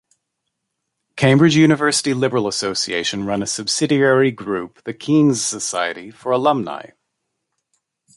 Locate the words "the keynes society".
4.83-6.09